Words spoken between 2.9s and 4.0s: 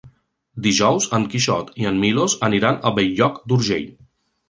a Bell-lloc d'Urgell.